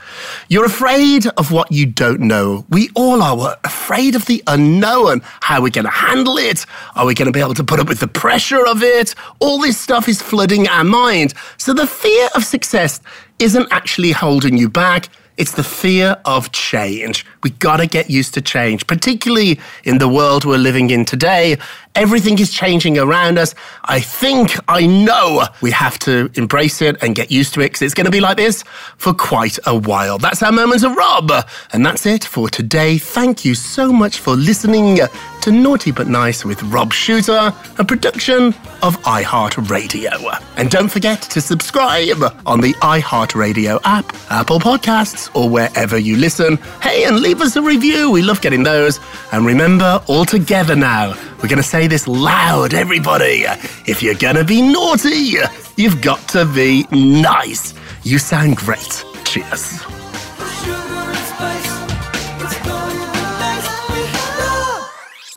You're 0.49 0.65
afraid 0.65 1.25
of 1.38 1.51
what 1.51 1.71
you 1.71 1.85
don't 1.85 2.19
know. 2.19 2.65
We 2.69 2.89
all 2.95 3.21
are 3.21 3.38
We're 3.38 3.57
afraid 3.63 4.15
of 4.15 4.25
the 4.25 4.43
unknown. 4.47 5.21
How 5.41 5.59
are 5.59 5.62
we 5.62 5.71
going 5.71 5.85
to 5.85 5.91
handle 5.91 6.38
it? 6.38 6.65
Are 6.95 7.05
we 7.05 7.13
going 7.13 7.27
to 7.27 7.31
be 7.31 7.39
able 7.39 7.53
to 7.53 7.63
put 7.63 7.79
up 7.79 7.88
with 7.88 8.01
the 8.01 8.07
pressure 8.07 8.65
of 8.65 8.83
it? 8.83 9.15
All 9.39 9.59
this 9.59 9.77
stuff 9.77 10.09
is 10.09 10.21
flooding 10.39 10.69
our 10.69 10.86
mind. 10.86 11.34
So 11.58 11.73
the 11.73 11.86
fear 11.86 12.30
of 12.34 12.45
success 12.45 13.02
isn't 13.39 13.67
actually 13.71 14.13
holding 14.13 14.56
you 14.56 14.69
back. 14.69 15.10
It's 15.36 15.52
the 15.52 15.65
fear 15.65 16.15
of 16.23 16.54
change. 16.54 17.25
We 17.43 17.49
gotta 17.49 17.86
get 17.86 18.10
used 18.10 18.34
to 18.36 18.41
change, 18.41 18.88
particularly 18.88 19.60
in 19.84 19.97
the 19.97 20.08
world 20.08 20.45
we're 20.45 20.56
living 20.69 20.91
in 20.91 21.04
today. 21.04 21.58
Everything 21.95 22.39
is 22.39 22.52
changing 22.52 22.97
around 22.97 23.38
us. 23.38 23.56
I 23.86 23.99
think, 23.99 24.56
I 24.67 24.86
know 24.86 25.45
we 25.62 25.71
have 25.71 25.99
to 25.99 26.30
embrace 26.36 26.82
it 26.82 27.02
and 27.04 27.15
get 27.15 27.32
used 27.32 27.54
to 27.56 27.62
it 27.62 27.69
because 27.69 27.82
it's 27.82 27.93
gonna 27.93 28.12
be 28.12 28.21
like 28.21 28.38
this 28.38 28.63
for 28.97 29.13
quite 29.13 29.58
a 29.65 29.75
while. 29.75 30.17
That's 30.17 30.41
our 30.43 30.52
moment 30.52 30.84
of 30.84 30.95
Rob. 30.95 31.32
And 31.73 31.86
that's 31.86 32.06
it 32.06 32.23
for 32.23 32.49
today. 32.49 32.97
Thank 32.97 33.43
you 33.43 33.56
so 33.56 33.91
much 33.91 34.19
for 34.19 34.36
listening 34.36 34.99
to 35.41 35.52
Naughty 35.52 35.91
But 35.91 36.08
Nice 36.08 36.45
with 36.45 36.62
Rob 36.63 36.93
Shuter, 36.93 37.54
a 37.78 37.84
production 37.84 38.54
of 38.82 38.97
iHeartRadio. 39.04 40.43
And 40.58 40.69
don't 40.69 40.89
forget 40.89 41.21
to 41.23 41.41
subscribe 41.41 42.21
on 42.45 42.62
the 42.62 42.73
iHeartRadio 42.75 43.80
app, 43.84 44.13
Apple 44.30 44.60
Podcasts, 44.60 45.34
or 45.36 45.49
wherever 45.49 45.97
you 45.97 46.17
listen. 46.17 46.58
Hey, 46.82 47.06
and 47.06 47.19
leave 47.19 47.41
us 47.41 47.56
a 47.56 47.62
review. 47.62 48.12
We 48.12 48.21
love 48.21 48.41
getting 48.41 48.63
those. 48.63 48.99
And 49.32 49.45
remember, 49.45 50.02
all 50.08 50.25
together 50.25 50.75
now, 50.75 51.15
we're 51.41 51.47
going 51.49 51.58
to 51.58 51.63
say 51.63 51.78
this 51.87 52.07
loud, 52.07 52.73
everybody. 52.73 53.45
If 53.85 54.01
you're 54.01 54.15
going 54.15 54.35
to 54.35 54.43
be 54.43 54.61
naughty, 54.61 55.37
you've 55.77 56.01
got 56.01 56.27
to 56.29 56.45
be 56.45 56.85
nice. 56.91 57.73
You 58.03 58.17
sound 58.19 58.57
great. 58.57 59.05
Cheers. 59.25 59.79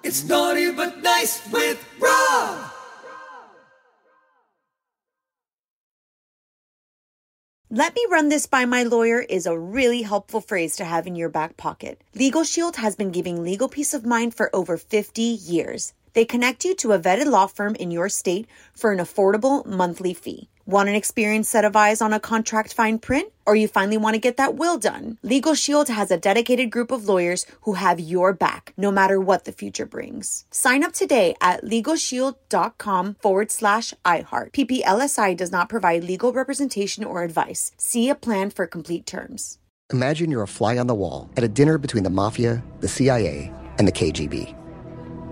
It's 0.04 0.24
naughty 0.24 0.72
but 0.72 1.02
nice 1.02 1.40
with 1.50 1.82
Rob. 2.00 2.72
Let 7.74 7.94
me 7.94 8.06
run 8.10 8.28
this 8.28 8.44
by 8.44 8.66
my 8.66 8.82
lawyer 8.82 9.20
is 9.20 9.46
a 9.46 9.58
really 9.58 10.02
helpful 10.02 10.42
phrase 10.42 10.76
to 10.76 10.84
have 10.84 11.06
in 11.06 11.16
your 11.16 11.30
back 11.30 11.56
pocket. 11.56 12.04
Legal 12.14 12.44
Shield 12.44 12.76
has 12.76 12.96
been 12.96 13.10
giving 13.10 13.42
legal 13.42 13.66
peace 13.66 13.94
of 13.94 14.04
mind 14.04 14.34
for 14.34 14.54
over 14.54 14.76
50 14.76 15.22
years. 15.22 15.94
They 16.14 16.24
connect 16.24 16.64
you 16.64 16.74
to 16.76 16.92
a 16.92 16.98
vetted 16.98 17.26
law 17.26 17.46
firm 17.46 17.74
in 17.76 17.90
your 17.90 18.08
state 18.08 18.46
for 18.74 18.92
an 18.92 18.98
affordable 18.98 19.64
monthly 19.66 20.14
fee. 20.14 20.48
Want 20.64 20.88
an 20.88 20.94
experienced 20.94 21.50
set 21.50 21.64
of 21.64 21.74
eyes 21.74 22.00
on 22.00 22.12
a 22.12 22.20
contract 22.20 22.72
fine 22.72 22.98
print? 22.98 23.32
Or 23.44 23.56
you 23.56 23.66
finally 23.66 23.96
want 23.96 24.14
to 24.14 24.20
get 24.20 24.36
that 24.36 24.54
will 24.54 24.78
done? 24.78 25.18
Legal 25.22 25.54
Shield 25.54 25.88
has 25.88 26.12
a 26.12 26.16
dedicated 26.16 26.70
group 26.70 26.92
of 26.92 27.08
lawyers 27.08 27.44
who 27.62 27.72
have 27.72 27.98
your 27.98 28.32
back, 28.32 28.72
no 28.76 28.92
matter 28.92 29.18
what 29.20 29.44
the 29.44 29.50
future 29.50 29.86
brings. 29.86 30.44
Sign 30.52 30.84
up 30.84 30.92
today 30.92 31.34
at 31.40 31.64
LegalShield.com 31.64 33.16
forward 33.20 33.50
slash 33.50 33.92
iHeart. 34.04 34.52
PPLSI 34.52 35.36
does 35.36 35.50
not 35.50 35.68
provide 35.68 36.04
legal 36.04 36.32
representation 36.32 37.02
or 37.02 37.24
advice. 37.24 37.72
See 37.76 38.08
a 38.08 38.14
plan 38.14 38.50
for 38.50 38.68
complete 38.68 39.04
terms. 39.04 39.58
Imagine 39.92 40.30
you're 40.30 40.42
a 40.42 40.48
fly 40.48 40.78
on 40.78 40.86
the 40.86 40.94
wall 40.94 41.28
at 41.36 41.42
a 41.42 41.48
dinner 41.48 41.76
between 41.76 42.04
the 42.04 42.10
mafia, 42.10 42.62
the 42.80 42.88
CIA, 42.88 43.52
and 43.78 43.88
the 43.88 43.92
KGB. 43.92 44.61